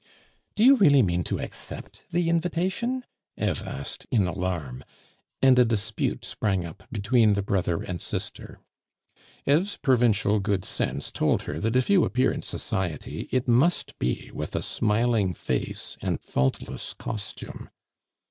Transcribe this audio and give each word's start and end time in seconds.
"Do 0.55 0.63
you 0.63 0.77
really 0.77 1.03
mean 1.03 1.23
to 1.25 1.39
accept 1.39 2.01
the 2.11 2.27
invitation?" 2.27 3.05
Eve 3.37 3.61
asked 3.61 4.07
in 4.09 4.25
alarm, 4.25 4.83
and 5.43 5.59
a 5.59 5.63
dispute 5.63 6.25
sprang 6.25 6.65
up 6.65 6.81
between 6.91 7.33
the 7.33 7.43
brother 7.43 7.83
and 7.83 8.01
sister. 8.01 8.59
Eve's 9.45 9.77
provincial 9.77 10.39
good 10.39 10.65
sense 10.65 11.11
told 11.11 11.43
her 11.43 11.59
that 11.59 11.75
if 11.75 11.87
you 11.87 12.03
appear 12.03 12.31
in 12.31 12.41
society, 12.41 13.29
it 13.31 13.47
must 13.47 13.99
be 13.99 14.31
with 14.33 14.55
a 14.55 14.63
smiling 14.63 15.35
face 15.35 15.97
and 16.01 16.19
faultless 16.19 16.95
costume. 16.95 17.69